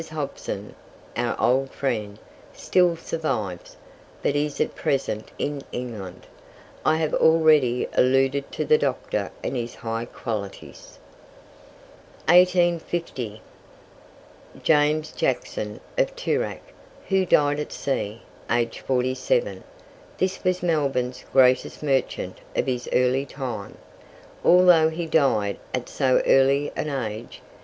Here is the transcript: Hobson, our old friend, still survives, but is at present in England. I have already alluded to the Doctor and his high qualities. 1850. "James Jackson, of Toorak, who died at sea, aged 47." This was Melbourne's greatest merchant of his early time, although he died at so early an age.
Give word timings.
Hobson, 0.09 0.73
our 1.15 1.39
old 1.39 1.69
friend, 1.69 2.17
still 2.53 2.95
survives, 2.95 3.77
but 4.23 4.35
is 4.35 4.59
at 4.59 4.73
present 4.73 5.29
in 5.37 5.61
England. 5.71 6.25
I 6.83 6.95
have 6.97 7.13
already 7.13 7.87
alluded 7.93 8.51
to 8.53 8.65
the 8.65 8.79
Doctor 8.79 9.29
and 9.43 9.55
his 9.55 9.75
high 9.75 10.05
qualities. 10.05 10.97
1850. 12.27 13.43
"James 14.63 15.11
Jackson, 15.11 15.79
of 15.99 16.15
Toorak, 16.15 16.63
who 17.09 17.23
died 17.23 17.59
at 17.59 17.71
sea, 17.71 18.23
aged 18.49 18.79
47." 18.79 19.63
This 20.17 20.43
was 20.43 20.63
Melbourne's 20.63 21.23
greatest 21.31 21.83
merchant 21.83 22.39
of 22.55 22.65
his 22.65 22.89
early 22.91 23.27
time, 23.27 23.77
although 24.43 24.89
he 24.89 25.05
died 25.05 25.59
at 25.75 25.87
so 25.87 26.23
early 26.25 26.71
an 26.75 26.89
age. 26.89 27.43